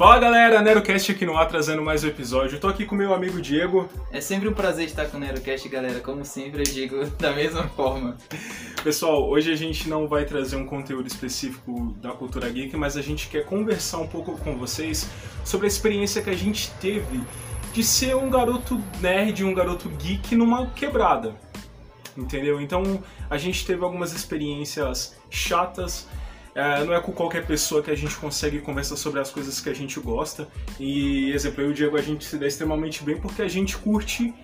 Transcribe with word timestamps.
Fala 0.00 0.18
galera, 0.18 0.62
NeroCast 0.62 1.12
aqui 1.12 1.26
no 1.26 1.36
ar 1.36 1.46
trazendo 1.46 1.82
mais 1.82 2.02
um 2.02 2.08
episódio. 2.08 2.56
Eu 2.56 2.60
tô 2.60 2.68
aqui 2.68 2.86
com 2.86 2.94
meu 2.94 3.12
amigo 3.12 3.38
Diego. 3.38 3.86
É 4.10 4.18
sempre 4.18 4.48
um 4.48 4.54
prazer 4.54 4.86
estar 4.86 5.04
com 5.04 5.18
o 5.18 5.20
NeroCast, 5.20 5.68
galera. 5.68 6.00
Como 6.00 6.24
sempre, 6.24 6.60
eu 6.60 6.64
digo 6.64 7.04
da 7.20 7.34
mesma 7.34 7.68
forma. 7.68 8.16
Pessoal, 8.82 9.28
hoje 9.28 9.52
a 9.52 9.54
gente 9.54 9.90
não 9.90 10.08
vai 10.08 10.24
trazer 10.24 10.56
um 10.56 10.64
conteúdo 10.64 11.06
específico 11.06 11.94
da 12.00 12.12
cultura 12.12 12.48
geek, 12.48 12.74
mas 12.78 12.96
a 12.96 13.02
gente 13.02 13.28
quer 13.28 13.44
conversar 13.44 13.98
um 13.98 14.06
pouco 14.06 14.38
com 14.38 14.56
vocês 14.56 15.06
sobre 15.44 15.66
a 15.66 15.68
experiência 15.68 16.22
que 16.22 16.30
a 16.30 16.34
gente 16.34 16.70
teve 16.80 17.20
de 17.74 17.84
ser 17.84 18.16
um 18.16 18.30
garoto 18.30 18.82
nerd, 19.02 19.44
um 19.44 19.52
garoto 19.52 19.90
geek 19.90 20.34
numa 20.34 20.68
quebrada. 20.68 21.34
Entendeu? 22.16 22.58
Então 22.58 23.04
a 23.28 23.36
gente 23.36 23.66
teve 23.66 23.84
algumas 23.84 24.14
experiências 24.14 25.14
chatas. 25.28 26.08
É, 26.54 26.84
não 26.84 26.94
é 26.94 27.00
com 27.00 27.12
qualquer 27.12 27.46
pessoa 27.46 27.82
que 27.82 27.90
a 27.90 27.96
gente 27.96 28.16
consegue 28.16 28.58
conversar 28.60 28.96
sobre 28.96 29.20
as 29.20 29.30
coisas 29.30 29.60
que 29.60 29.68
a 29.68 29.74
gente 29.74 29.98
gosta. 30.00 30.48
E, 30.78 31.30
exemplo, 31.32 31.62
eu 31.62 31.68
e 31.68 31.70
o 31.70 31.74
Diego 31.74 31.96
a 31.96 32.02
gente 32.02 32.24
se 32.24 32.36
dá 32.36 32.46
extremamente 32.46 33.02
bem 33.04 33.16
porque 33.16 33.40
a 33.42 33.48
gente 33.48 33.76
curte 33.76 34.34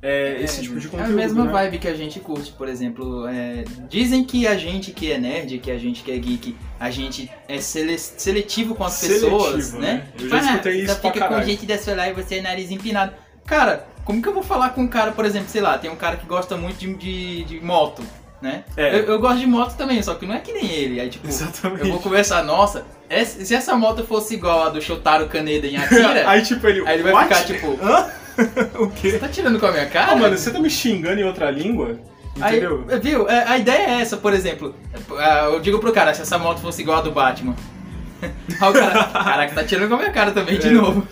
é, 0.00 0.40
esse 0.40 0.62
tipo 0.62 0.78
de 0.78 0.88
conteúdo. 0.88 1.10
É 1.10 1.12
a 1.12 1.16
mesma 1.16 1.44
né? 1.44 1.50
vibe 1.50 1.78
que 1.78 1.88
a 1.88 1.94
gente 1.94 2.20
curte, 2.20 2.52
por 2.52 2.68
exemplo. 2.68 3.26
é, 3.26 3.64
dizem 3.88 4.24
que 4.24 4.46
a 4.46 4.56
gente 4.56 4.92
que 4.92 5.10
é 5.10 5.18
nerd, 5.18 5.58
que 5.58 5.70
a 5.70 5.78
gente 5.78 6.04
que 6.04 6.12
é 6.12 6.18
geek, 6.18 6.56
a 6.78 6.90
gente 6.90 7.28
é 7.48 7.58
sele- 7.60 7.98
seletivo 7.98 8.74
com 8.74 8.84
as 8.84 8.92
Seletivo, 8.92 9.30
pessoas, 9.36 9.72
né? 9.72 9.80
né? 9.80 10.08
Eu 10.20 10.28
já 10.28 10.36
Ah, 10.36 10.40
escutei 10.44 10.82
isso 10.84 11.00
fica 11.00 11.28
com 11.28 11.42
gente 11.42 11.66
dessa 11.66 11.94
lá 11.94 12.08
e 12.08 12.12
você 12.12 12.36
é 12.36 12.42
nariz 12.42 12.70
empinado. 12.70 13.14
Cara, 13.44 13.86
como 14.04 14.22
que 14.22 14.28
eu 14.28 14.34
vou 14.34 14.42
falar 14.42 14.70
com 14.70 14.82
um 14.82 14.88
cara, 14.88 15.10
por 15.12 15.24
exemplo, 15.24 15.48
sei 15.48 15.60
lá, 15.60 15.76
tem 15.78 15.90
um 15.90 15.96
cara 15.96 16.16
que 16.16 16.26
gosta 16.26 16.56
muito 16.56 16.78
de, 16.78 16.94
de, 16.94 17.44
de 17.44 17.60
moto, 17.60 18.02
né? 18.40 18.64
É. 18.76 18.98
Eu, 19.00 19.04
eu 19.04 19.18
gosto 19.18 19.38
de 19.40 19.46
moto 19.46 19.76
também, 19.76 20.02
só 20.02 20.14
que 20.14 20.26
não 20.26 20.34
é 20.34 20.40
que 20.40 20.52
nem 20.52 20.70
ele. 20.70 21.00
Aí, 21.00 21.08
tipo, 21.08 21.26
Exatamente. 21.26 21.82
eu 21.84 21.90
vou 21.92 22.00
conversar, 22.00 22.42
nossa, 22.44 22.84
essa- 23.08 23.44
se 23.44 23.54
essa 23.54 23.74
moto 23.76 24.04
fosse 24.04 24.34
igual 24.34 24.64
a 24.64 24.68
do 24.68 24.80
Shotaro 24.82 25.26
Kaneda 25.28 25.66
em 25.66 25.76
Akira, 25.76 26.24
Aí 26.28 26.42
tipo 26.42 26.66
ele. 26.66 26.86
aí 26.86 26.94
ele 26.94 27.02
vai 27.02 27.12
"What?" 27.12 27.28
ficar 27.34 27.44
tipo, 27.46 27.78
Hã? 27.82 28.10
o 28.78 28.86
você 28.90 29.12
quê? 29.12 29.18
tá 29.18 29.28
tirando 29.28 29.58
com 29.58 29.66
a 29.66 29.72
minha 29.72 29.86
cara? 29.86 30.12
Ah, 30.12 30.16
mano, 30.16 30.36
você 30.36 30.50
tá 30.50 30.58
me 30.60 30.68
xingando 30.70 31.20
em 31.20 31.24
outra 31.24 31.50
língua? 31.50 31.98
Aí, 32.38 32.58
Entendeu? 32.58 32.84
viu? 33.00 33.28
É, 33.30 33.44
A 33.48 33.56
ideia 33.56 33.88
é 33.96 34.00
essa, 34.02 34.18
por 34.18 34.34
exemplo. 34.34 34.74
é, 35.18 35.46
Eu 35.46 35.58
digo 35.60 35.78
pro 35.78 35.90
cara, 35.92 36.12
se 36.12 36.20
essa 36.20 36.36
moto 36.36 36.60
fosse 36.60 36.82
igual 36.82 36.98
a 36.98 37.00
do 37.00 37.10
Batman. 37.10 37.54
Aí 38.20 38.70
o 38.70 38.72
cara, 38.74 39.04
caraca, 39.04 39.54
tá 39.54 39.64
tirando 39.64 39.88
com 39.88 39.94
a 39.94 39.98
minha 39.98 40.10
cara 40.10 40.32
também, 40.32 40.58
de 40.58 40.68
É. 40.68 40.70
novo. 40.72 41.06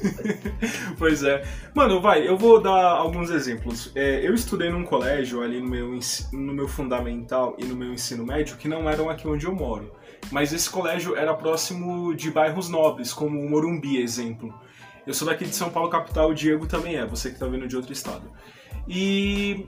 Pois 0.98 1.22
é. 1.22 1.42
Mano, 1.74 2.00
vai, 2.00 2.26
eu 2.26 2.36
vou 2.36 2.60
dar 2.60 2.90
alguns 2.90 3.30
exemplos. 3.30 3.92
É, 3.94 4.26
eu 4.26 4.34
estudei 4.34 4.70
num 4.70 4.84
colégio 4.84 5.42
ali 5.42 5.60
no 5.60 5.68
meu, 5.68 5.98
no 6.32 6.54
meu 6.54 6.68
fundamental 6.68 7.56
e 7.58 7.64
no 7.64 7.76
meu 7.76 7.92
ensino 7.92 8.24
médio 8.24 8.56
que 8.56 8.68
não 8.68 8.88
eram 8.88 9.10
aqui 9.10 9.26
onde 9.28 9.46
eu 9.46 9.54
moro. 9.54 9.92
Mas 10.30 10.52
esse 10.52 10.68
colégio 10.68 11.14
era 11.16 11.34
próximo 11.34 12.14
de 12.14 12.30
bairros 12.30 12.68
nobres, 12.68 13.12
como 13.12 13.40
o 13.40 13.48
Morumbi, 13.48 14.00
exemplo. 14.00 14.52
Eu 15.06 15.14
sou 15.14 15.28
daqui 15.28 15.44
de 15.44 15.54
São 15.54 15.70
Paulo, 15.70 15.88
capital, 15.88 16.30
o 16.30 16.34
Diego 16.34 16.66
também 16.66 16.96
é, 16.96 17.06
você 17.06 17.30
que 17.30 17.38
tá 17.38 17.46
vindo 17.46 17.68
de 17.68 17.76
outro 17.76 17.92
estado. 17.92 18.28
E 18.88 19.66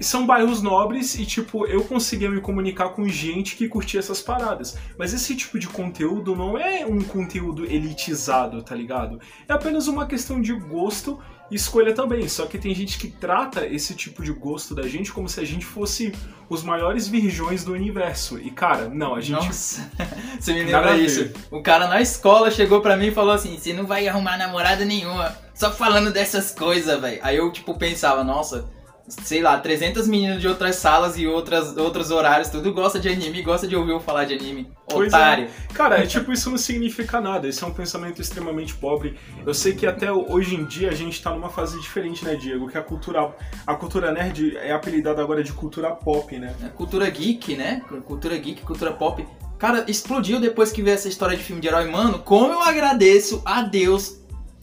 são 0.00 0.26
bairros 0.26 0.60
nobres 0.60 1.14
e, 1.14 1.24
tipo, 1.24 1.66
eu 1.66 1.84
conseguia 1.84 2.30
me 2.30 2.40
comunicar 2.40 2.90
com 2.90 3.08
gente 3.08 3.56
que 3.56 3.68
curtia 3.68 4.00
essas 4.00 4.20
paradas. 4.20 4.76
Mas 4.98 5.14
esse 5.14 5.34
tipo 5.34 5.58
de 5.58 5.68
conteúdo 5.68 6.34
não 6.34 6.58
é 6.58 6.84
um 6.84 7.00
conteúdo 7.00 7.64
elitizado, 7.64 8.62
tá 8.62 8.74
ligado? 8.74 9.20
É 9.48 9.52
apenas 9.52 9.86
uma 9.88 10.06
questão 10.06 10.40
de 10.40 10.52
gosto 10.52 11.18
escolha 11.50 11.94
também. 11.94 12.28
Só 12.28 12.46
que 12.46 12.58
tem 12.58 12.74
gente 12.74 12.98
que 12.98 13.08
trata 13.08 13.66
esse 13.66 13.94
tipo 13.94 14.22
de 14.22 14.32
gosto 14.32 14.74
da 14.74 14.86
gente 14.86 15.12
como 15.12 15.28
se 15.28 15.40
a 15.40 15.44
gente 15.44 15.64
fosse 15.64 16.12
os 16.48 16.62
maiores 16.62 17.08
virgões 17.08 17.64
do 17.64 17.72
universo. 17.72 18.38
E, 18.38 18.50
cara, 18.50 18.88
não, 18.88 19.14
a 19.14 19.20
gente. 19.20 19.46
Nossa, 19.46 19.90
você 20.38 20.52
me 20.52 20.64
lembra 20.64 20.96
isso. 20.96 21.30
O 21.50 21.62
cara 21.62 21.86
na 21.86 22.00
escola 22.00 22.50
chegou 22.50 22.80
pra 22.80 22.96
mim 22.96 23.06
e 23.06 23.12
falou 23.12 23.32
assim: 23.32 23.58
você 23.58 23.72
não 23.72 23.86
vai 23.86 24.06
arrumar 24.08 24.36
namorada 24.36 24.84
nenhuma, 24.84 25.36
só 25.54 25.70
falando 25.70 26.12
dessas 26.12 26.52
coisas, 26.52 27.00
velho. 27.00 27.20
Aí 27.22 27.36
eu, 27.36 27.50
tipo, 27.52 27.76
pensava, 27.78 28.24
nossa. 28.24 28.77
Sei 29.08 29.40
lá, 29.42 29.58
300 29.58 30.06
meninas 30.06 30.40
de 30.40 30.46
outras 30.46 30.76
salas 30.76 31.16
e 31.16 31.26
outras, 31.26 31.76
outros 31.76 32.10
horários, 32.10 32.48
tudo 32.48 32.72
gosta 32.72 33.00
de 33.00 33.08
anime, 33.08 33.42
gosta 33.42 33.66
de 33.66 33.74
ouvir 33.74 33.92
eu 33.92 34.00
falar 34.00 34.24
de 34.24 34.34
anime. 34.34 34.70
Pois 34.86 35.12
é. 35.12 35.16
Otário. 35.16 35.48
Cara, 35.72 35.98
é 36.02 36.06
tipo, 36.06 36.32
isso 36.32 36.50
não 36.50 36.58
significa 36.58 37.20
nada. 37.20 37.48
Esse 37.48 37.64
é 37.64 37.66
um 37.66 37.72
pensamento 37.72 38.20
extremamente 38.20 38.74
pobre. 38.74 39.18
Eu 39.46 39.54
sei 39.54 39.74
que 39.74 39.86
até 39.86 40.12
hoje 40.12 40.54
em 40.54 40.64
dia 40.64 40.90
a 40.90 40.94
gente 40.94 41.22
tá 41.22 41.30
numa 41.30 41.48
fase 41.48 41.80
diferente, 41.80 42.24
né, 42.24 42.34
Diego? 42.34 42.68
Que 42.68 42.78
a 42.78 42.82
cultura, 42.82 43.34
a 43.66 43.74
cultura 43.74 44.12
nerd 44.12 44.56
é 44.56 44.72
apelidada 44.72 45.22
agora 45.22 45.42
de 45.42 45.52
cultura 45.52 45.90
pop, 45.90 46.38
né? 46.38 46.54
É, 46.62 46.68
Cultura 46.68 47.08
geek, 47.08 47.56
né? 47.56 47.82
Cultura 48.04 48.36
geek, 48.36 48.62
cultura 48.62 48.92
pop. 48.92 49.26
Cara, 49.58 49.84
explodiu 49.88 50.38
depois 50.38 50.70
que 50.70 50.82
veio 50.82 50.94
essa 50.94 51.08
história 51.08 51.36
de 51.36 51.42
filme 51.42 51.60
de 51.60 51.66
herói. 51.66 51.90
Mano, 51.90 52.20
como 52.20 52.52
eu 52.52 52.62
agradeço 52.62 53.42
a 53.44 53.62
Deus 53.62 54.17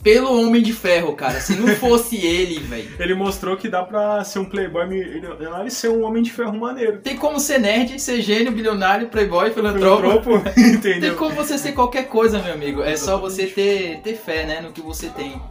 pelo 0.06 0.40
Homem 0.40 0.62
de 0.62 0.72
Ferro, 0.72 1.16
cara. 1.16 1.40
Se 1.40 1.56
não 1.56 1.66
fosse 1.74 2.24
ele, 2.24 2.60
velho. 2.60 2.88
Ele 2.96 3.12
mostrou 3.12 3.56
que 3.56 3.68
dá 3.68 3.82
pra 3.82 4.22
ser 4.22 4.38
um 4.38 4.44
playboy 4.44 4.86
milionário 4.86 5.66
e 5.66 5.70
ser 5.70 5.88
um 5.88 6.04
homem 6.04 6.22
de 6.22 6.30
ferro 6.30 6.56
maneiro. 6.56 6.98
Tem 6.98 7.16
como 7.16 7.40
ser 7.40 7.58
nerd, 7.58 7.98
ser 7.98 8.22
gênio, 8.22 8.52
bilionário, 8.52 9.08
playboy, 9.08 9.50
filantropo. 9.50 10.02
Filantropo, 10.02 10.50
Tem 10.54 10.74
entendeu? 10.74 11.16
como 11.16 11.34
você 11.34 11.58
ser 11.58 11.72
qualquer 11.72 12.04
coisa, 12.04 12.40
meu 12.40 12.54
amigo. 12.54 12.84
É 12.84 12.96
só 12.96 13.18
você 13.18 13.48
ter, 13.48 13.98
ter 14.04 14.14
fé, 14.14 14.46
né, 14.46 14.60
no 14.60 14.70
que 14.70 14.80
você 14.80 15.08
tem. 15.08 15.42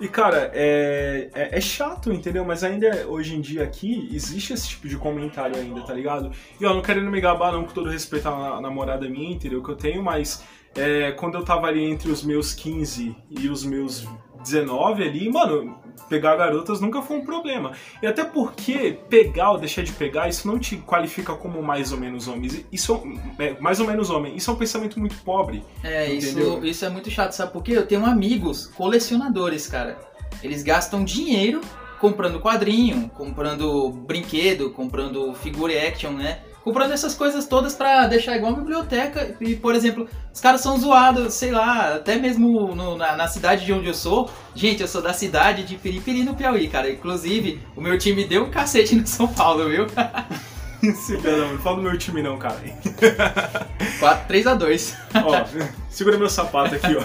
E 0.00 0.08
cara, 0.08 0.50
é, 0.54 1.28
é, 1.34 1.58
é 1.58 1.60
chato, 1.60 2.10
entendeu? 2.10 2.46
Mas 2.46 2.64
ainda 2.64 3.06
hoje 3.08 3.34
em 3.34 3.42
dia 3.42 3.64
aqui 3.64 4.08
existe 4.10 4.54
esse 4.54 4.68
tipo 4.68 4.88
de 4.88 4.96
comentário 4.96 5.56
ainda, 5.56 5.82
tá 5.82 5.92
ligado? 5.92 6.30
E 6.58 6.64
ó, 6.64 6.72
não 6.72 6.80
querendo 6.80 7.10
me 7.10 7.20
gabar 7.20 7.52
não, 7.52 7.64
com 7.64 7.74
todo 7.74 7.90
respeito 7.90 8.26
à 8.26 8.58
namorada 8.58 9.06
minha, 9.06 9.34
entendeu? 9.34 9.62
Que 9.62 9.70
eu 9.70 9.76
tenho, 9.76 10.02
mas 10.02 10.42
é, 10.76 11.12
quando 11.12 11.36
eu 11.36 11.44
tava 11.44 11.66
ali 11.66 11.84
entre 11.84 12.10
os 12.10 12.22
meus 12.22 12.54
15 12.54 13.16
e 13.30 13.48
os 13.48 13.64
meus 13.64 14.06
19 14.42 15.02
ali, 15.02 15.30
mano, 15.30 15.78
pegar 16.08 16.36
garotas 16.36 16.80
nunca 16.80 17.02
foi 17.02 17.18
um 17.18 17.24
problema. 17.24 17.72
E 18.02 18.06
até 18.06 18.24
porque 18.24 18.98
pegar 19.08 19.52
ou 19.52 19.58
deixar 19.58 19.82
de 19.82 19.92
pegar, 19.92 20.28
isso 20.28 20.46
não 20.46 20.58
te 20.58 20.76
qualifica 20.76 21.34
como 21.34 21.62
mais 21.62 21.92
ou 21.92 21.98
menos 21.98 22.28
homem. 22.28 22.64
Isso 22.72 23.02
é 23.38 23.60
mais 23.60 23.80
ou 23.80 23.86
menos 23.86 24.10
homem. 24.10 24.36
Isso 24.36 24.50
é 24.50 24.54
um 24.54 24.56
pensamento 24.56 24.98
muito 24.98 25.16
pobre. 25.22 25.64
É, 25.82 26.10
isso, 26.10 26.64
isso 26.64 26.84
é 26.84 26.88
muito 26.88 27.10
chato, 27.10 27.32
sabe 27.32 27.52
por 27.52 27.62
quê? 27.62 27.72
Eu 27.72 27.86
tenho 27.86 28.04
amigos 28.04 28.66
colecionadores, 28.68 29.66
cara. 29.66 29.98
Eles 30.42 30.62
gastam 30.62 31.04
dinheiro 31.04 31.60
comprando 32.00 32.40
quadrinho, 32.40 33.10
comprando 33.10 33.90
brinquedo, 33.90 34.70
comprando 34.70 35.34
figure 35.34 35.76
action, 35.76 36.12
né? 36.12 36.40
Comprando 36.68 36.92
essas 36.92 37.14
coisas 37.14 37.46
todas 37.46 37.74
pra 37.74 38.06
deixar 38.06 38.36
igual 38.36 38.52
uma 38.52 38.60
biblioteca. 38.60 39.34
E, 39.40 39.54
por 39.56 39.74
exemplo, 39.74 40.06
os 40.30 40.38
caras 40.38 40.60
são 40.60 40.78
zoados, 40.78 41.32
sei 41.32 41.50
lá, 41.50 41.94
até 41.94 42.16
mesmo 42.16 42.74
no- 42.74 42.94
na, 42.94 43.16
na 43.16 43.26
cidade 43.26 43.64
de 43.64 43.72
onde 43.72 43.86
eu 43.86 43.94
sou. 43.94 44.30
Gente, 44.54 44.82
eu 44.82 44.86
sou 44.86 45.00
da 45.00 45.14
cidade 45.14 45.62
de 45.62 45.76
Piripiri, 45.76 46.24
no 46.24 46.34
Piauí, 46.36 46.68
cara. 46.68 46.90
Inclusive, 46.90 47.58
o 47.74 47.80
meu 47.80 47.96
time 47.98 48.26
deu 48.26 48.44
um 48.44 48.50
cacete 48.50 48.94
no 48.94 49.06
São 49.06 49.26
Paulo, 49.26 49.66
viu? 49.66 49.86
Fala 51.62 51.76
do 51.76 51.82
meu 51.82 51.98
time 51.98 52.22
não, 52.22 52.38
cara. 52.38 52.60
3x2. 54.28 54.96
Ó, 55.24 55.44
segura 55.90 56.16
meu 56.16 56.28
sapato 56.28 56.74
aqui, 56.74 56.94
ó. 56.94 57.02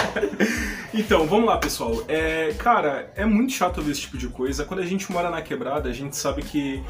então, 0.94 1.26
vamos 1.26 1.46
lá, 1.46 1.58
pessoal. 1.58 2.02
É, 2.08 2.54
cara, 2.58 3.12
é 3.14 3.26
muito 3.26 3.52
chato 3.52 3.82
ver 3.82 3.92
esse 3.92 4.02
tipo 4.02 4.16
de 4.16 4.28
coisa. 4.28 4.64
Quando 4.64 4.80
a 4.80 4.86
gente 4.86 5.10
mora 5.12 5.30
na 5.30 5.42
quebrada, 5.42 5.88
a 5.88 5.92
gente 5.92 6.16
sabe 6.16 6.42
que 6.42 6.82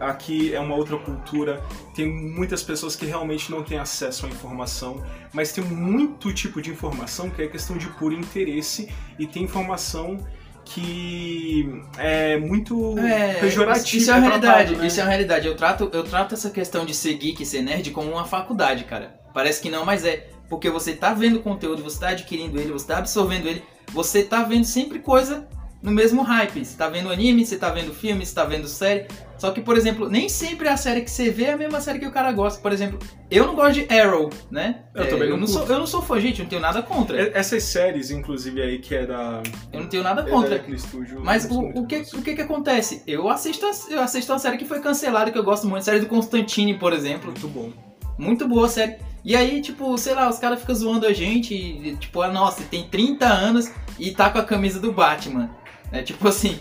aqui 0.00 0.54
é 0.54 0.60
uma 0.60 0.74
outra 0.74 0.98
cultura. 0.98 1.62
Tem 1.94 2.06
muitas 2.06 2.62
pessoas 2.62 2.94
que 2.94 3.06
realmente 3.06 3.50
não 3.50 3.62
têm 3.62 3.78
acesso 3.78 4.26
à 4.26 4.28
informação, 4.28 5.02
mas 5.32 5.52
tem 5.52 5.64
muito 5.64 6.32
tipo 6.32 6.60
de 6.60 6.70
informação 6.70 7.30
que 7.30 7.40
é 7.40 7.48
questão 7.48 7.76
de 7.76 7.88
puro 7.88 8.14
interesse 8.14 8.92
e 9.18 9.26
tem 9.26 9.44
informação 9.44 10.18
que 10.64 11.82
é 11.98 12.38
muito 12.38 12.94
pejorativa. 13.40 13.96
Isso 13.96 14.10
é 14.10 14.14
uma 14.14 14.22
tratado, 14.22 14.46
realidade, 14.46 14.76
né? 14.76 14.86
isso 14.86 15.00
é 15.00 15.02
uma 15.02 15.08
realidade. 15.10 15.46
Eu 15.46 15.56
trato, 15.56 15.90
eu 15.92 16.02
trato 16.02 16.34
essa 16.34 16.50
questão 16.50 16.84
de 16.84 16.94
ser 16.94 17.14
geek, 17.14 17.44
ser 17.44 17.62
nerd 17.62 17.90
como 17.90 18.10
uma 18.10 18.24
faculdade, 18.24 18.84
cara. 18.84 19.14
Parece 19.32 19.60
que 19.60 19.70
não, 19.70 19.84
mas 19.84 20.04
é. 20.04 20.28
Porque 20.48 20.70
você 20.70 20.94
tá 20.94 21.12
vendo 21.12 21.40
conteúdo, 21.40 21.82
você 21.82 21.98
tá 21.98 22.08
adquirindo 22.08 22.60
ele, 22.60 22.72
você 22.72 22.86
tá 22.86 22.98
absorvendo 22.98 23.48
ele, 23.48 23.62
você 23.92 24.22
tá 24.22 24.42
vendo 24.42 24.64
sempre 24.64 24.98
coisa 24.98 25.48
no 25.84 25.92
mesmo 25.92 26.22
hype. 26.22 26.64
Você 26.64 26.76
tá 26.76 26.88
vendo 26.88 27.10
anime, 27.12 27.44
você 27.44 27.56
tá 27.58 27.68
vendo 27.68 27.92
filme, 27.94 28.24
você 28.24 28.34
tá 28.34 28.44
vendo 28.44 28.66
série. 28.66 29.06
Só 29.38 29.50
que, 29.50 29.60
por 29.60 29.76
exemplo, 29.76 30.08
nem 30.08 30.28
sempre 30.28 30.66
a 30.68 30.76
série 30.76 31.02
que 31.02 31.10
você 31.10 31.28
vê 31.30 31.44
é 31.44 31.52
a 31.52 31.56
mesma 31.56 31.78
série 31.80 31.98
que 31.98 32.06
o 32.06 32.10
cara 32.10 32.32
gosta. 32.32 32.60
Por 32.62 32.72
exemplo, 32.72 32.98
eu 33.30 33.46
não 33.46 33.54
gosto 33.54 33.74
de 33.74 33.94
Arrow, 33.94 34.30
né? 34.50 34.84
Eu 34.94 35.02
É, 35.04 35.06
também 35.06 35.28
eu 35.28 35.32
não 35.32 35.40
não 35.40 35.46
sou, 35.46 35.66
eu 35.66 35.78
não 35.78 35.86
sou 35.86 36.00
fã, 36.00 36.18
gente, 36.18 36.38
eu 36.38 36.44
não 36.44 36.48
tenho 36.50 36.62
nada 36.62 36.82
contra. 36.82 37.20
Essas 37.38 37.62
séries, 37.64 38.10
inclusive, 38.10 38.62
aí 38.62 38.78
que 38.78 38.94
é 38.94 39.04
da. 39.04 39.42
Eu 39.72 39.80
não 39.80 39.86
tenho 39.88 40.02
nada 40.02 40.22
é 40.22 40.30
contra. 40.30 40.64
estúdio. 40.74 41.20
Mas 41.22 41.46
não 41.48 41.58
o, 41.58 41.80
o, 41.80 41.86
que, 41.86 41.96
o 42.14 42.22
que 42.22 42.34
que 42.34 42.40
acontece? 42.40 43.02
Eu 43.06 43.28
assisto, 43.28 43.66
a- 43.66 43.92
eu 43.92 44.00
assisto 44.00 44.32
uma 44.32 44.38
série 44.38 44.56
que 44.56 44.64
foi 44.64 44.80
cancelada, 44.80 45.30
que 45.30 45.36
eu 45.38 45.44
gosto 45.44 45.66
muito, 45.66 45.80
a 45.82 45.84
série 45.84 46.00
do 46.00 46.06
Constantine, 46.06 46.78
por 46.78 46.94
exemplo. 46.94 47.26
Muito 47.30 47.48
bom. 47.48 47.70
Muito 48.16 48.48
boa 48.48 48.64
a 48.66 48.70
série. 48.70 48.96
E 49.24 49.34
aí, 49.34 49.60
tipo, 49.60 49.96
sei 49.98 50.14
lá, 50.14 50.28
os 50.30 50.38
caras 50.38 50.60
ficam 50.60 50.74
zoando 50.74 51.06
a 51.06 51.12
gente, 51.12 51.54
e, 51.54 51.96
tipo, 51.96 52.20
ah, 52.22 52.28
nossa, 52.28 52.62
tem 52.62 52.84
30 52.88 53.26
anos 53.26 53.70
e 53.98 54.10
tá 54.12 54.30
com 54.30 54.38
a 54.38 54.44
camisa 54.44 54.78
do 54.78 54.92
Batman. 54.92 55.50
É 55.98 56.02
tipo 56.02 56.26
assim, 56.28 56.58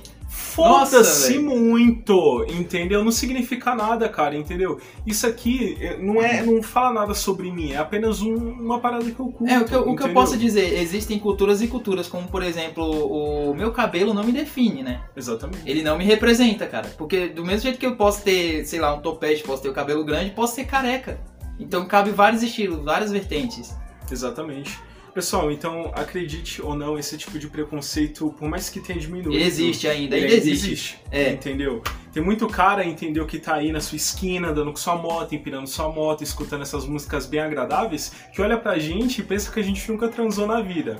Foda-se 0.55 1.37
muito, 1.39 2.45
entendeu? 2.49 3.03
Não 3.03 3.11
significa 3.11 3.73
nada, 3.75 4.07
cara, 4.07 4.35
entendeu? 4.35 4.79
Isso 5.05 5.25
aqui 5.27 5.77
eh, 5.79 5.97
não 5.97 6.21
é, 6.21 6.43
não 6.43 6.61
fala 6.61 6.93
nada 7.01 7.13
sobre 7.13 7.51
mim, 7.51 7.71
é 7.71 7.77
apenas 7.77 8.21
um- 8.21 8.35
uma 8.35 8.79
parada 8.79 9.03
que 9.03 9.19
eu 9.19 9.27
curto. 9.27 9.47
É, 9.51 9.59
o 9.59 9.65
que, 9.65 9.73
eu, 9.73 9.89
o 9.89 9.95
que 9.95 10.03
eu 10.03 10.13
posso 10.13 10.37
dizer, 10.37 10.79
existem 10.79 11.17
culturas 11.19 11.61
e 11.61 11.67
culturas, 11.67 12.07
como 12.07 12.27
por 12.27 12.43
exemplo, 12.43 12.83
o 12.83 13.53
meu 13.55 13.71
cabelo 13.71 14.13
não 14.13 14.23
me 14.23 14.31
define, 14.31 14.83
né? 14.83 15.01
Exatamente. 15.15 15.67
Ele 15.69 15.81
não 15.81 15.97
me 15.97 16.03
representa, 16.05 16.67
cara. 16.67 16.87
Porque 16.97 17.27
do 17.29 17.43
mesmo 17.43 17.61
jeito 17.61 17.79
que 17.79 17.85
eu 17.85 17.95
posso 17.95 18.23
ter, 18.23 18.63
sei 18.65 18.79
lá, 18.79 18.93
um 18.93 19.01
topete, 19.01 19.43
posso 19.43 19.61
ter 19.63 19.69
o 19.69 19.73
cabelo 19.73 20.03
grande, 20.03 20.31
posso 20.31 20.55
ser 20.55 20.65
careca. 20.65 21.19
Então 21.59 21.85
cabe 21.87 22.11
vários 22.11 22.43
estilos, 22.43 22.83
várias 22.83 23.11
vertentes. 23.11 23.75
Exatamente. 24.11 24.79
Pessoal, 25.13 25.51
então 25.51 25.91
acredite 25.93 26.59
ou 26.59 26.75
não, 26.75 26.97
esse 26.97 27.15
tipo 27.17 27.37
de 27.37 27.47
preconceito, 27.47 28.33
por 28.37 28.49
mais 28.49 28.67
que 28.67 28.79
tenha 28.79 28.97
diminuído. 28.97 29.43
Existe 29.43 29.87
ainda, 29.87 30.15
ainda 30.15 30.33
existe. 30.33 30.99
É. 31.11 31.29
Entendeu? 31.29 31.83
Tem 32.11 32.23
muito 32.23 32.47
cara, 32.47 32.83
entendeu, 32.83 33.27
que 33.27 33.37
tá 33.37 33.55
aí 33.55 33.71
na 33.71 33.79
sua 33.79 33.95
esquina, 33.95 34.49
andando 34.49 34.71
com 34.71 34.77
sua 34.77 34.95
moto, 34.95 35.35
empinando 35.35 35.67
sua 35.67 35.87
moto, 35.87 36.23
escutando 36.23 36.63
essas 36.63 36.87
músicas 36.87 37.27
bem 37.27 37.41
agradáveis, 37.41 38.11
que 38.33 38.41
olha 38.41 38.57
pra 38.57 38.79
gente 38.79 39.21
e 39.21 39.23
pensa 39.23 39.51
que 39.51 39.59
a 39.59 39.63
gente 39.63 39.91
nunca 39.91 40.07
transou 40.07 40.47
na 40.47 40.61
vida. 40.61 40.97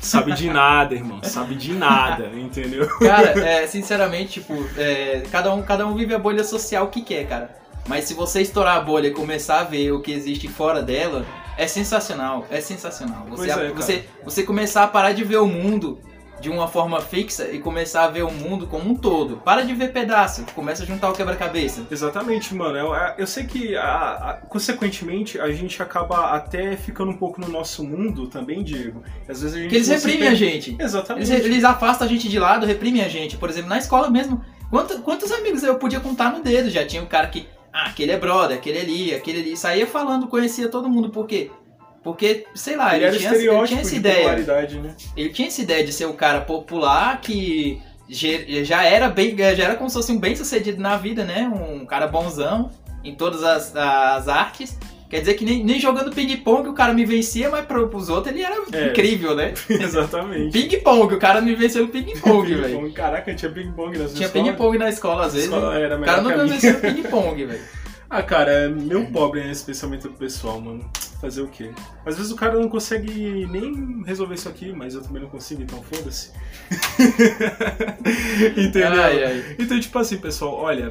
Sabe 0.00 0.32
de 0.32 0.48
nada, 0.50 0.94
irmão. 0.94 1.22
Sabe 1.22 1.54
de 1.54 1.72
nada, 1.72 2.32
entendeu? 2.34 2.88
Cara, 2.98 3.38
é, 3.38 3.66
sinceramente, 3.68 4.40
tipo, 4.40 4.52
é, 4.76 5.22
cada, 5.30 5.54
um, 5.54 5.62
cada 5.62 5.86
um 5.86 5.94
vive 5.94 6.12
a 6.12 6.18
bolha 6.18 6.42
social 6.42 6.88
que 6.88 7.02
quer, 7.02 7.28
cara. 7.28 7.56
Mas 7.86 8.04
se 8.04 8.14
você 8.14 8.40
estourar 8.40 8.78
a 8.78 8.80
bolha 8.80 9.08
e 9.08 9.12
começar 9.12 9.60
a 9.60 9.64
ver 9.64 9.92
o 9.92 10.00
que 10.00 10.10
existe 10.10 10.48
fora 10.48 10.82
dela, 10.82 11.24
é 11.56 11.66
sensacional, 11.66 12.46
é 12.50 12.60
sensacional. 12.60 13.24
Você, 13.30 13.42
é, 13.50 13.72
você, 13.82 14.04
você 14.24 14.42
começar 14.42 14.84
a 14.84 14.88
parar 14.88 15.12
de 15.12 15.24
ver 15.24 15.36
o 15.38 15.46
mundo 15.46 16.00
de 16.40 16.50
uma 16.50 16.66
forma 16.68 17.00
fixa 17.00 17.48
e 17.50 17.58
começar 17.58 18.04
a 18.04 18.08
ver 18.08 18.22
o 18.22 18.30
mundo 18.30 18.66
como 18.66 18.90
um 18.90 18.94
todo. 18.94 19.36
Para 19.38 19.62
de 19.62 19.72
ver 19.72 19.92
pedaço, 19.92 20.44
começa 20.54 20.82
a 20.82 20.86
juntar 20.86 21.08
o 21.08 21.12
quebra-cabeça. 21.14 21.86
Exatamente, 21.90 22.54
mano. 22.54 22.76
Eu, 22.76 22.92
eu 23.16 23.26
sei 23.26 23.44
que, 23.44 23.74
a- 23.76 23.82
a- 23.82 24.34
consequentemente, 24.48 25.40
a 25.40 25.50
gente 25.52 25.80
acaba 25.82 26.32
até 26.32 26.76
ficando 26.76 27.12
um 27.12 27.16
pouco 27.16 27.40
no 27.40 27.48
nosso 27.48 27.84
mundo 27.84 28.26
também, 28.26 28.62
Diego. 28.62 29.02
Às 29.28 29.40
vezes 29.40 29.54
a 29.56 29.58
gente 29.58 29.64
Porque 29.66 29.76
eles 29.76 29.88
reprimem 29.88 30.28
a 30.28 30.34
gente. 30.34 30.76
Exatamente. 30.78 31.32
Eles, 31.32 31.44
eles 31.46 31.64
afastam 31.64 32.06
a 32.06 32.10
gente 32.10 32.28
de 32.28 32.38
lado, 32.38 32.66
reprimem 32.66 33.02
a 33.02 33.08
gente. 33.08 33.36
Por 33.36 33.48
exemplo, 33.48 33.70
na 33.70 33.78
escola 33.78 34.10
mesmo. 34.10 34.44
Quantos, 34.68 34.98
quantos 35.00 35.30
amigos 35.30 35.62
eu 35.62 35.76
podia 35.76 36.00
contar 36.00 36.30
no 36.32 36.42
dedo? 36.42 36.68
Já 36.68 36.84
tinha 36.84 37.00
um 37.00 37.06
cara 37.06 37.28
que. 37.28 37.46
Ah, 37.76 37.86
aquele 37.86 38.12
é 38.12 38.16
brother, 38.16 38.56
aquele 38.56 38.78
ali, 38.78 39.12
aquele 39.12 39.40
ali. 39.40 39.56
Saía 39.56 39.84
falando, 39.84 40.28
conhecia 40.28 40.68
todo 40.68 40.88
mundo. 40.88 41.10
Por 41.10 41.26
quê? 41.26 41.50
Porque, 42.04 42.46
sei 42.54 42.76
lá, 42.76 42.94
Ele 42.94 43.06
ele, 43.06 43.18
tinha, 43.18 43.34
ele 43.34 43.66
tinha 43.66 43.80
essa 43.80 43.90
de 43.90 43.96
ideia. 43.96 44.36
né? 44.36 44.94
Ele 45.16 45.30
tinha 45.30 45.48
essa 45.48 45.60
ideia 45.60 45.84
de 45.84 45.92
ser 45.92 46.04
o 46.04 46.14
cara 46.14 46.42
popular 46.42 47.20
que 47.20 47.82
já 48.08 48.84
era 48.84 49.08
bem. 49.08 49.36
Já 49.36 49.64
era 49.64 49.74
como 49.74 49.90
se 49.90 49.96
fosse 49.96 50.12
um 50.12 50.18
bem 50.20 50.36
sucedido 50.36 50.80
na 50.80 50.96
vida, 50.96 51.24
né? 51.24 51.48
Um 51.48 51.84
cara 51.84 52.06
bonzão 52.06 52.70
em 53.02 53.14
todas 53.14 53.42
as, 53.42 53.74
as 53.74 54.28
artes. 54.28 54.78
Quer 55.14 55.20
dizer 55.20 55.34
que 55.34 55.44
nem, 55.44 55.62
nem 55.62 55.78
jogando 55.78 56.10
ping-pong 56.12 56.68
o 56.68 56.72
cara 56.72 56.92
me 56.92 57.04
vencia, 57.06 57.48
mas 57.48 57.64
pro, 57.66 57.86
pros 57.88 58.08
outros 58.08 58.34
ele 58.34 58.42
era 58.42 58.56
É. 58.72 58.88
incrível, 58.90 59.36
né? 59.36 59.54
Exatamente. 59.70 60.50
Ping-pong, 60.50 61.14
o 61.14 61.18
cara 61.20 61.40
me 61.40 61.54
venceu 61.54 61.82
no 61.82 61.88
ping-pong, 61.88 62.52
velho. 62.52 62.92
Caraca, 62.92 63.32
tinha 63.32 63.48
ping-pong 63.52 63.96
nas 63.96 64.12
Tinha 64.12 64.26
escolas. 64.26 64.48
ping-pong 64.48 64.76
na 64.76 64.88
escola, 64.88 65.26
às 65.26 65.34
vezes. 65.34 65.48
Escola 65.48 65.78
era 65.78 65.96
O 65.96 66.04
cara 66.04 66.20
nunca 66.20 66.42
minha. 66.42 66.48
venceu 66.48 66.80
ping-pong, 66.80 67.44
velho. 67.46 67.60
Ah, 68.10 68.22
cara, 68.22 68.50
é 68.52 68.68
meu 68.68 69.06
pobre 69.06 69.40
é 69.40 69.50
esse 69.50 69.64
pensamento 69.64 70.08
do 70.08 70.14
pessoal, 70.14 70.60
mano. 70.60 70.88
Fazer 71.20 71.40
o 71.42 71.48
quê? 71.48 71.70
Às 72.06 72.16
vezes 72.16 72.30
o 72.30 72.36
cara 72.36 72.58
não 72.60 72.68
consegue 72.68 73.46
nem 73.50 74.02
resolver 74.06 74.34
isso 74.34 74.48
aqui, 74.48 74.72
mas 74.72 74.94
eu 74.94 75.02
também 75.02 75.22
não 75.22 75.28
consigo, 75.28 75.62
então 75.62 75.82
foda-se. 75.82 76.30
Entendeu? 78.56 79.02
Ai, 79.02 79.24
ai. 79.24 79.56
Então, 79.58 79.78
tipo 79.80 79.98
assim, 79.98 80.18
pessoal, 80.18 80.54
olha, 80.54 80.88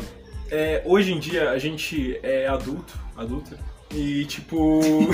é, 0.52 0.82
hoje 0.86 1.14
em 1.14 1.20
dia 1.20 1.52
a 1.52 1.58
gente 1.58 2.20
é 2.24 2.48
adulto, 2.48 2.94
adulta, 3.16 3.58
e 3.94 4.26
tipo. 4.26 4.82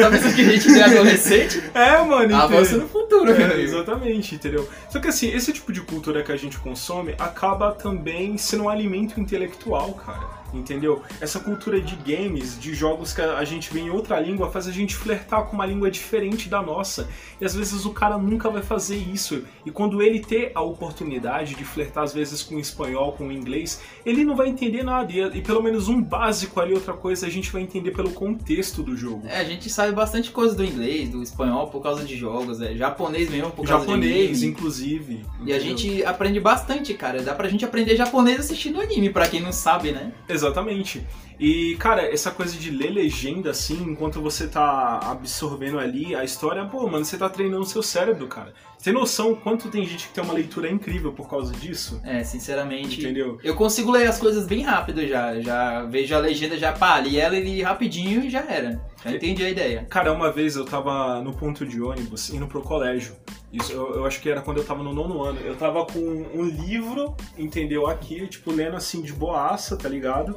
Tá 0.00 0.10
pensando 0.10 0.34
que 0.34 0.42
a 0.42 0.44
gente 0.56 0.78
é 0.78 0.82
adolescente? 0.84 1.62
é, 1.74 2.02
mano, 2.02 2.34
Avança 2.34 2.76
entendeu? 2.76 2.80
no 2.82 2.88
futuro, 2.88 3.30
É, 3.32 3.60
exatamente, 3.60 4.34
entendeu? 4.34 4.68
Só 4.88 4.98
que 5.00 5.08
assim, 5.08 5.28
esse 5.28 5.52
tipo 5.52 5.72
de 5.72 5.80
cultura 5.80 6.22
que 6.22 6.32
a 6.32 6.36
gente 6.36 6.58
consome 6.58 7.14
acaba 7.18 7.72
também 7.72 8.36
sendo 8.38 8.64
um 8.64 8.68
alimento 8.68 9.20
intelectual, 9.20 9.92
cara. 9.94 10.38
Entendeu? 10.52 11.02
Essa 11.20 11.40
cultura 11.40 11.80
de 11.80 11.96
games, 11.96 12.58
de 12.58 12.74
jogos 12.74 13.12
que 13.12 13.20
a 13.20 13.44
gente 13.44 13.72
vê 13.72 13.80
em 13.80 13.90
outra 13.90 14.18
língua, 14.20 14.50
faz 14.50 14.66
a 14.66 14.72
gente 14.72 14.94
flertar 14.94 15.44
com 15.44 15.54
uma 15.54 15.66
língua 15.66 15.90
diferente 15.90 16.48
da 16.48 16.62
nossa. 16.62 17.08
E 17.40 17.44
às 17.44 17.54
vezes 17.54 17.84
o 17.84 17.90
cara 17.90 18.16
nunca 18.18 18.48
vai 18.50 18.62
fazer 18.62 18.96
isso. 18.96 19.44
E 19.64 19.70
quando 19.70 20.02
ele 20.02 20.20
ter 20.20 20.52
a 20.54 20.62
oportunidade 20.62 21.54
de 21.54 21.64
flertar, 21.64 22.04
às 22.04 22.14
vezes, 22.14 22.42
com 22.42 22.56
o 22.56 22.60
espanhol, 22.60 23.12
com 23.12 23.28
o 23.28 23.32
inglês, 23.32 23.82
ele 24.04 24.24
não 24.24 24.34
vai 24.36 24.48
entender 24.48 24.82
nada. 24.82 25.12
E, 25.12 25.20
e 25.38 25.42
pelo 25.42 25.62
menos 25.62 25.88
um 25.88 26.02
básico 26.02 26.60
ali, 26.60 26.72
outra 26.72 26.94
coisa, 26.94 27.26
a 27.26 27.30
gente 27.30 27.50
vai 27.52 27.62
entender 27.62 27.90
pelo 27.92 28.10
contexto 28.10 28.82
do 28.82 28.96
jogo. 28.96 29.26
É, 29.26 29.38
a 29.38 29.44
gente 29.44 29.68
sabe 29.70 29.92
bastante 29.92 30.30
coisa 30.30 30.54
do 30.54 30.64
inglês, 30.64 31.08
do 31.10 31.22
espanhol 31.22 31.68
por 31.68 31.82
causa 31.82 32.04
de 32.04 32.16
jogos, 32.16 32.60
é, 32.60 32.74
japonês 32.74 33.30
mesmo 33.30 33.50
por 33.50 33.66
causa 33.66 33.84
Japonês, 33.84 34.38
de 34.38 34.44
anime. 34.44 34.46
inclusive. 34.46 35.14
E 35.44 35.52
a 35.52 35.56
entendeu? 35.56 35.60
gente 35.60 36.04
aprende 36.04 36.40
bastante, 36.40 36.94
cara. 36.94 37.22
Dá 37.22 37.34
pra 37.34 37.48
gente 37.48 37.64
aprender 37.64 37.96
japonês 37.96 38.40
assistindo 38.40 38.80
anime, 38.80 39.10
pra 39.10 39.28
quem 39.28 39.40
não 39.40 39.52
sabe, 39.52 39.92
né? 39.92 40.12
Exatamente. 40.28 40.37
Exatamente. 40.38 41.02
E, 41.38 41.76
cara, 41.76 42.02
essa 42.02 42.30
coisa 42.30 42.56
de 42.56 42.70
ler 42.70 42.90
legenda, 42.90 43.50
assim, 43.50 43.80
enquanto 43.82 44.20
você 44.20 44.48
tá 44.48 44.98
absorvendo 45.02 45.78
ali 45.78 46.14
a 46.14 46.24
história, 46.24 46.64
pô, 46.64 46.88
mano, 46.88 47.04
você 47.04 47.16
tá 47.16 47.28
treinando 47.28 47.64
seu 47.64 47.82
cérebro, 47.82 48.26
cara. 48.26 48.52
Você 48.76 48.84
tem 48.84 48.92
noção 48.92 49.34
quanto 49.34 49.68
tem 49.68 49.84
gente 49.84 50.08
que 50.08 50.14
tem 50.14 50.22
uma 50.22 50.32
leitura 50.32 50.70
incrível 50.70 51.12
por 51.12 51.28
causa 51.28 51.52
disso? 51.52 52.00
É, 52.04 52.22
sinceramente. 52.22 53.00
Entendeu? 53.00 53.38
Eu 53.42 53.54
consigo 53.54 53.90
ler 53.90 54.06
as 54.06 54.18
coisas 54.18 54.46
bem 54.46 54.62
rápido 54.62 55.06
já. 55.06 55.40
Já 55.40 55.84
vejo 55.84 56.14
a 56.14 56.18
legenda, 56.18 56.56
já 56.56 56.72
pá, 56.72 57.00
li 57.00 57.18
ela 57.18 57.36
ali 57.36 57.60
rapidinho 57.60 58.24
e 58.24 58.30
já 58.30 58.40
era. 58.40 58.80
Já 59.04 59.10
entendi 59.10 59.44
a 59.44 59.50
ideia. 59.50 59.86
Cara, 59.90 60.12
uma 60.12 60.30
vez 60.30 60.54
eu 60.54 60.64
tava 60.64 61.20
no 61.20 61.32
ponto 61.32 61.66
de 61.66 61.80
ônibus 61.80 62.30
indo 62.30 62.46
pro 62.46 62.62
colégio. 62.62 63.16
Isso 63.52 63.72
eu, 63.72 63.96
eu 63.96 64.04
acho 64.04 64.20
que 64.20 64.30
era 64.30 64.42
quando 64.42 64.58
eu 64.58 64.64
tava 64.64 64.82
no 64.82 64.92
nono 64.92 65.22
ano. 65.22 65.40
Eu 65.40 65.56
tava 65.56 65.84
com 65.84 65.98
um 65.98 66.44
livro, 66.44 67.16
entendeu? 67.36 67.86
Aqui, 67.86 68.28
tipo, 68.28 68.52
lendo 68.52 68.76
assim 68.76 69.02
de 69.02 69.12
boaça, 69.12 69.76
tá 69.76 69.88
ligado? 69.88 70.36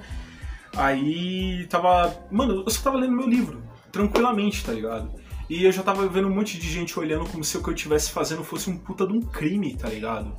Aí 0.75 1.65
tava. 1.69 2.15
Mano, 2.31 2.63
eu 2.65 2.69
só 2.71 2.81
tava 2.83 2.97
lendo 2.97 3.13
meu 3.13 3.27
livro, 3.27 3.62
tranquilamente, 3.91 4.63
tá 4.63 4.71
ligado? 4.71 5.12
E 5.50 5.65
eu 5.65 5.71
já 5.71 5.83
tava 5.83 6.07
vendo 6.07 6.27
um 6.29 6.33
monte 6.33 6.57
de 6.57 6.69
gente 6.71 6.97
olhando 6.97 7.25
como 7.29 7.44
se 7.44 7.57
o 7.57 7.62
que 7.63 7.69
eu 7.69 7.73
estivesse 7.73 8.12
fazendo 8.12 8.44
fosse 8.44 8.69
um 8.69 8.77
puta 8.77 9.06
de 9.06 9.12
um 9.13 9.21
crime, 9.21 9.75
tá 9.75 9.89
ligado? 9.89 10.33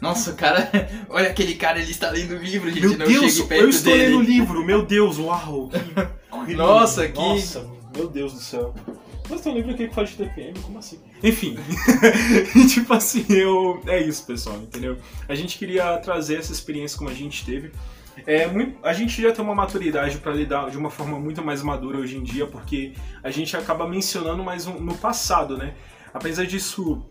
Nossa, 0.00 0.30
o 0.30 0.34
cara. 0.36 0.70
Olha 1.10 1.28
aquele 1.30 1.54
cara, 1.54 1.80
ele 1.80 1.90
está 1.90 2.10
lendo 2.10 2.34
o 2.36 2.38
livro, 2.38 2.70
gente. 2.70 2.86
meu 2.86 2.98
não 2.98 3.06
Deus, 3.06 3.40
perto 3.40 3.64
eu 3.64 3.68
estou 3.70 3.92
dele. 3.92 4.06
lendo 4.06 4.18
o 4.18 4.22
livro, 4.22 4.64
meu 4.64 4.82
Deus, 4.84 5.18
uau! 5.18 5.70
Que... 6.44 6.54
Nossa, 6.54 7.08
que- 7.08 7.18
Nossa, 7.18 7.68
meu 7.96 8.06
Deus 8.08 8.34
do 8.34 8.40
céu. 8.40 8.72
Mas 9.28 9.40
tem 9.40 9.52
um 9.52 9.56
livro 9.56 9.72
aqui 9.72 9.88
que 9.88 9.94
fala 9.94 10.06
de 10.06 10.14
TPM, 10.14 10.56
como 10.60 10.78
assim? 10.78 11.00
Enfim, 11.20 11.56
tipo 12.72 12.94
assim, 12.94 13.24
eu. 13.28 13.82
É 13.88 14.00
isso, 14.00 14.24
pessoal, 14.24 14.56
entendeu? 14.58 14.96
A 15.28 15.34
gente 15.34 15.58
queria 15.58 15.96
trazer 15.98 16.36
essa 16.36 16.52
experiência 16.52 16.96
como 16.96 17.10
a 17.10 17.14
gente 17.14 17.44
teve. 17.44 17.72
É, 18.26 18.46
muito, 18.46 18.78
a 18.82 18.92
gente 18.92 19.20
já 19.20 19.32
tem 19.32 19.44
uma 19.44 19.54
maturidade 19.54 20.18
para 20.18 20.32
lidar 20.32 20.70
de 20.70 20.78
uma 20.78 20.90
forma 20.90 21.18
muito 21.18 21.44
mais 21.44 21.62
madura 21.62 21.98
hoje 21.98 22.16
em 22.16 22.22
dia, 22.22 22.46
porque 22.46 22.92
a 23.22 23.30
gente 23.30 23.56
acaba 23.56 23.88
mencionando 23.88 24.42
mais 24.42 24.66
um- 24.66 24.78
no 24.80 24.94
passado, 24.96 25.56
né? 25.56 25.74
Apesar 26.14 26.46
disso 26.46 27.04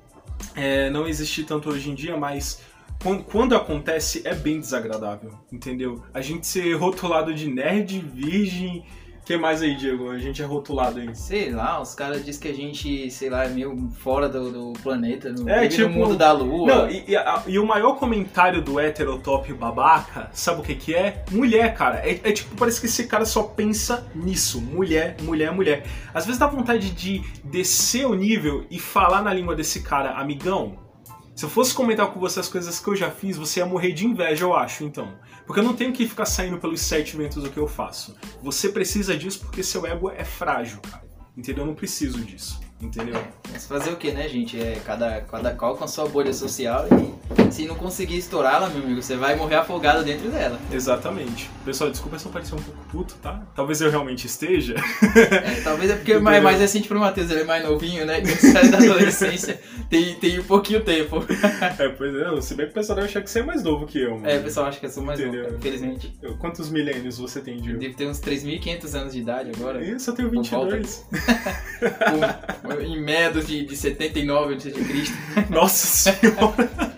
é, 0.55 0.89
não 0.89 1.07
existir 1.07 1.43
tanto 1.45 1.69
hoje 1.69 1.89
em 1.89 1.95
dia, 1.95 2.17
mas 2.17 2.61
quan- 3.01 3.19
quando 3.21 3.55
acontece 3.55 4.21
é 4.25 4.33
bem 4.33 4.59
desagradável, 4.59 5.31
entendeu? 5.51 6.03
A 6.13 6.21
gente 6.21 6.45
ser 6.47 6.73
rotulado 6.73 7.33
de 7.33 7.47
nerd, 7.47 7.99
virgem. 7.99 8.85
O 9.25 9.27
que 9.27 9.37
mais 9.37 9.63
aí, 9.63 9.73
Diego? 9.75 10.11
A 10.11 10.19
gente 10.19 10.39
é 10.43 10.45
rotulado 10.45 10.99
aí. 10.99 11.09
Sei 11.15 11.49
lá, 11.49 11.81
os 11.81 11.95
caras 11.95 12.23
dizem 12.23 12.39
que 12.43 12.47
a 12.47 12.53
gente, 12.53 13.09
sei 13.09 13.27
lá, 13.27 13.43
é 13.45 13.49
meio 13.49 13.89
fora 13.97 14.29
do, 14.29 14.51
do 14.51 14.79
planeta, 14.83 15.31
no, 15.31 15.49
É, 15.49 15.67
tipo- 15.67 15.89
mundo 15.89 16.15
da 16.15 16.31
lua. 16.31 16.67
Não, 16.67 16.91
e, 16.91 17.05
e 17.07 17.15
a- 17.17 17.41
e 17.47 17.57
o 17.57 17.65
maior 17.65 17.93
comentário 17.97 18.61
do 18.61 18.79
heterotop 18.79 19.51
babaca, 19.53 20.29
sabe 20.31 20.61
o 20.61 20.63
que 20.63 20.75
que 20.75 20.93
é? 20.93 21.23
Mulher, 21.31 21.73
cara. 21.73 22.07
É, 22.07 22.19
é 22.23 22.31
tipo, 22.31 22.55
parece 22.55 22.79
que 22.79 22.85
esse 22.85 23.07
cara 23.07 23.25
só 23.25 23.41
pensa 23.41 24.05
nisso. 24.13 24.61
Mulher, 24.61 25.17
mulher, 25.23 25.51
mulher. 25.51 25.87
Às 26.13 26.27
vezes 26.27 26.37
dá 26.37 26.45
vontade 26.45 26.91
de 26.91 27.23
descer 27.43 28.05
o 28.05 28.13
nível 28.13 28.63
e 28.69 28.77
falar 28.77 29.23
na 29.23 29.33
língua 29.33 29.55
desse 29.55 29.81
cara, 29.81 30.11
amigão. 30.19 30.84
Se 31.35 31.43
eu 31.43 31.49
fosse 31.49 31.73
comentar 31.73 32.07
com 32.07 32.19
você 32.19 32.39
as 32.39 32.47
coisas 32.47 32.79
que 32.79 32.87
eu 32.87 32.95
já 32.95 33.11
fiz, 33.11 33.35
você 33.35 33.59
ia 33.59 33.65
morrer 33.65 33.91
de 33.91 34.05
inveja, 34.05 34.45
eu 34.45 34.55
acho, 34.55 34.85
então. 34.85 35.19
Porque 35.45 35.59
eu 35.59 35.65
não 35.65 35.75
tenho 35.75 35.91
que 35.91 36.07
ficar 36.07 36.25
saindo 36.25 36.57
pelos 36.57 36.79
sete 36.79 37.17
ventos 37.17 37.43
do 37.43 37.49
que 37.49 37.57
eu 37.57 37.67
faço. 37.67 38.15
Você 38.41 38.69
precisa 38.69 39.17
disso 39.17 39.41
porque 39.41 39.61
seu 39.61 39.85
ego 39.85 40.09
é 40.09 40.23
frágil, 40.23 40.79
cara. 40.79 41.03
Entendeu? 41.35 41.63
Eu 41.63 41.67
não 41.67 41.75
preciso 41.75 42.23
disso. 42.23 42.61
Entendeu? 42.81 43.15
Mas 43.51 43.65
fazer 43.65 43.91
o 43.91 43.95
que, 43.95 44.11
né, 44.11 44.27
gente? 44.27 44.59
É 44.59 44.79
cada, 44.85 45.21
cada 45.21 45.51
qual 45.53 45.77
com 45.77 45.85
a 45.85 45.87
sua 45.87 46.07
bolha 46.09 46.33
social 46.33 46.85
e 46.91 47.15
se 47.51 47.65
não 47.65 47.75
conseguir 47.75 48.17
estourá-la, 48.17 48.69
meu 48.69 48.83
amigo, 48.83 49.01
você 49.01 49.15
vai 49.15 49.35
morrer 49.35 49.55
afogado 49.55 50.03
dentro 50.03 50.29
dela. 50.29 50.59
Exatamente. 50.71 51.49
Pessoal, 51.63 51.89
desculpa 51.89 52.19
se 52.19 52.25
eu 52.25 52.31
parecer 52.31 52.53
um 52.53 52.59
pouco 52.61 52.79
puto, 52.91 53.15
tá? 53.21 53.41
Talvez 53.55 53.79
eu 53.79 53.89
realmente 53.89 54.27
esteja. 54.27 54.75
É, 55.15 55.61
talvez 55.63 55.89
é 55.89 55.95
porque 55.95 56.13
é 56.13 56.19
mais, 56.19 56.43
mais 56.43 56.59
recente 56.59 56.87
pro 56.87 56.99
Matheus, 56.99 57.31
ele 57.31 57.41
é 57.41 57.43
mais 57.45 57.63
novinho, 57.63 58.05
né? 58.05 58.23
Sai 58.25 58.67
da 58.69 58.77
adolescência, 58.77 59.59
tem, 59.89 60.15
tem 60.15 60.39
um 60.39 60.43
pouquinho 60.43 60.83
tempo. 60.83 61.23
É, 61.79 61.87
pois 61.89 62.13
é, 62.13 62.41
se 62.41 62.55
bem 62.55 62.65
que 62.65 62.71
o 62.73 62.75
pessoal 62.75 62.97
deve 62.97 63.07
achar 63.07 63.21
que 63.21 63.29
você 63.29 63.39
é 63.39 63.43
mais 63.43 63.63
novo 63.63 63.85
que 63.85 63.99
eu, 64.01 64.11
mano. 64.15 64.27
É, 64.29 64.37
o 64.37 64.43
pessoal 64.43 64.65
acha 64.67 64.79
que 64.79 64.85
eu 64.85 64.89
sou 64.91 65.01
mais 65.03 65.17
novo, 65.17 65.29
Entendeu? 65.31 65.45
cara, 65.47 65.57
infelizmente. 65.59 66.13
Quantos 66.39 66.69
milênios 66.69 67.17
você 67.17 67.39
tem, 67.39 67.63
Gil? 67.63 67.79
devo 67.79 67.95
ter 67.95 68.05
uns 68.07 68.19
3.500 68.19 68.93
anos 68.95 69.13
de 69.13 69.19
idade 69.21 69.51
agora. 69.55 69.81
Isso, 69.83 70.09
eu 70.09 70.13
tenho 70.15 70.29
Por 70.29 70.43
volta. 70.43 70.75
22. 70.75 71.05
com- 71.81 72.64
em 72.81 73.01
meados 73.01 73.47
de, 73.47 73.65
de 73.65 73.75
79 73.75 74.55
a.C. 74.55 74.73
Nossa 75.49 76.11
senhora! 76.11 76.95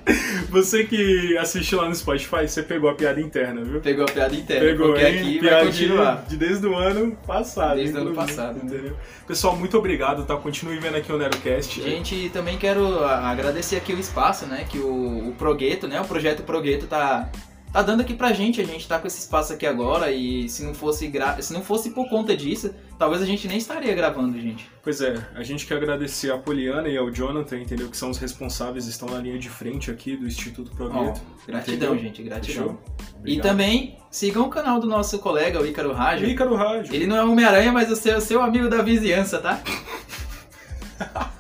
Você 0.50 0.86
que 0.86 1.38
assistiu 1.38 1.80
lá 1.80 1.90
no 1.90 1.96
Spotify, 1.96 2.48
você 2.48 2.64
pegou 2.64 2.90
a 2.90 2.96
piada 2.96 3.20
interna, 3.20 3.64
viu? 3.64 3.82
Pegou 3.82 4.06
a 4.06 4.08
piada 4.08 4.34
interna, 4.34 4.66
Pegou, 4.66 4.88
porque 4.88 5.06
hein? 5.06 5.20
aqui 5.20 5.40
vai 5.40 5.50
Piadinha 5.50 5.66
continuar. 5.66 6.26
De 6.28 6.38
desde 6.38 6.66
o 6.66 6.76
ano 6.76 7.16
passado. 7.28 7.76
Desde 7.76 7.98
o 7.98 8.02
ano 8.02 8.16
passado. 8.16 8.60
Entendeu? 8.64 8.96
Pessoal, 9.28 9.56
muito 9.58 9.78
obrigado, 9.78 10.26
tá? 10.26 10.38
Continue 10.38 10.80
vendo 10.80 10.96
aqui 10.96 11.12
o 11.12 11.18
NeroCast. 11.18 11.82
Gente, 11.82 12.30
também 12.30 12.58
quero 12.58 13.04
agradecer 13.04 13.76
aqui 13.76 13.94
o 13.94 14.00
espaço, 14.00 14.46
né? 14.46 14.66
Que 14.70 14.80
o, 14.80 15.30
o 15.30 15.36
Progueto, 15.38 15.88
né? 15.88 16.00
O 16.00 16.06
projeto 16.06 16.44
Progueto 16.44 16.88
tá, 16.88 17.30
tá 17.72 17.82
dando 17.82 18.02
aqui 18.02 18.14
pra 18.14 18.34
gente. 18.34 18.60
A 18.62 18.64
gente 18.64 18.88
tá 18.88 18.98
com 19.00 19.08
esse 19.08 19.20
espaço 19.20 19.54
aqui 19.54 19.66
agora 19.66 20.12
e 20.12 20.48
se 20.50 20.64
não 20.64 20.74
fosse, 20.74 21.08
gra... 21.08 21.42
se 21.42 21.54
não 21.54 21.62
fosse 21.62 21.92
por 21.92 22.10
conta 22.10 22.36
disso, 22.36 22.74
talvez 22.98 23.22
a 23.22 23.26
gente 23.26 23.48
nem 23.48 23.58
estaria 23.58 23.94
gravando, 23.94 24.40
gente. 24.40 24.70
Pois 24.84 25.02
é, 25.02 25.16
a 25.36 25.44
gente 25.44 25.66
quer 25.66 25.76
agradecer 25.76 26.32
a 26.32 26.38
Poliana 26.38 26.88
e 26.88 26.98
ao 26.98 27.12
Jonathan, 27.12 27.58
entendeu? 27.60 27.90
Que 27.90 27.98
são 27.98 28.10
os 28.10 28.18
responsáveis, 28.18 28.88
estão 28.88 29.10
na 29.10 29.20
linha 29.20 29.38
de 29.38 29.50
frente 29.50 29.92
aqui 29.92 30.16
do 30.16 30.26
Instituto 30.26 30.72
Ó, 30.74 30.76
Progueto. 30.76 31.22
gratidão, 31.46 31.94
Entendeu? 31.94 31.98
gente, 32.00 32.24
gratidão. 32.24 32.78
E 33.26 33.40
também 33.42 33.98
sigam 34.10 34.44
o 34.46 34.50
canal 34.50 34.80
do 34.80 34.88
nosso 34.88 35.20
colega, 35.20 35.62
o 35.62 35.66
Ícaro 35.66 35.92
Rajo. 35.94 36.26
Ícaro 36.26 36.56
Rádio. 36.56 36.96
Ele 36.96 37.06
não 37.06 37.18
é 37.18 37.24
Homem-Aranha, 37.24 37.72
mas 37.72 38.06
é 38.06 38.16
o 38.16 38.22
seu 38.22 38.42
amigo 38.42 38.70
da 38.70 38.82
vizinhança, 38.82 39.40
tá? 39.40 39.62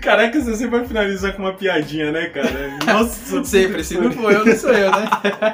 Caraca, 0.00 0.40
você 0.40 0.54
sempre 0.56 0.78
vai 0.78 0.86
finalizar 0.86 1.34
com 1.34 1.42
uma 1.42 1.52
piadinha, 1.52 2.10
né, 2.10 2.26
cara? 2.28 2.50
Nossa, 2.86 3.42
Sempre, 3.44 3.84
se 3.84 3.98
não 3.98 4.10
for 4.10 4.32
eu, 4.32 4.44
não 4.44 4.56
sou 4.56 4.72
eu, 4.72 4.90
né? 4.90 5.08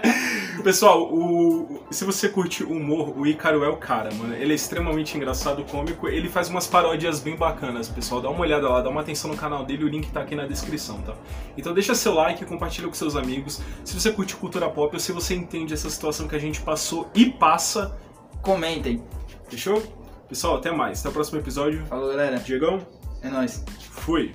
Pessoal, 0.63 1.03
o, 1.03 1.83
se 1.91 2.05
você 2.05 2.29
curte 2.29 2.63
humor, 2.63 3.19
o 3.19 3.27
Ícaro 3.27 3.65
é 3.65 3.69
o 3.69 3.77
cara, 3.77 4.13
mano. 4.15 4.35
Ele 4.35 4.53
é 4.53 4.55
extremamente 4.55 5.17
engraçado, 5.17 5.65
cômico. 5.65 6.07
Ele 6.09 6.29
faz 6.29 6.49
umas 6.49 6.67
paródias 6.67 7.21
bem 7.21 7.35
bacanas, 7.35 7.89
pessoal. 7.89 8.21
Dá 8.21 8.31
uma 8.31 8.41
olhada 8.41 8.69
lá, 8.69 8.81
dá 8.81 8.89
uma 8.89 9.01
atenção 9.01 9.31
no 9.31 9.37
canal 9.37 9.65
dele, 9.65 9.85
o 9.85 9.89
link 9.89 10.11
tá 10.13 10.21
aqui 10.21 10.37
na 10.37 10.47
descrição, 10.47 11.01
tá? 11.03 11.15
Então 11.57 11.75
deixa 11.75 11.95
seu 11.95 12.15
like, 12.15 12.45
compartilha 12.45 12.87
com 12.87 12.95
seus 12.95 13.17
amigos. 13.17 13.61
Se 13.85 13.99
você 13.99 14.13
curte 14.13 14.37
cultura 14.37 14.69
pop 14.69 14.95
ou 14.95 15.01
se 15.01 15.11
você 15.11 15.35
entende 15.35 15.75
essa 15.75 15.91
situação 15.91 16.29
que 16.29 16.37
a 16.37 16.39
gente 16.39 16.61
passou 16.61 17.11
e 17.15 17.27
passa, 17.27 17.97
Comentem. 18.43 19.01
fechou? 19.49 19.83
Pessoal, 20.29 20.57
até 20.57 20.73
mais. 20.73 21.01
Até 21.01 21.09
o 21.09 21.13
próximo 21.13 21.39
episódio. 21.39 21.85
Falou, 21.87 22.09
galera. 22.09 22.39
Diegão, 22.39 22.85
É 23.23 23.31
nóis. 23.31 23.65
fui. 23.91 24.35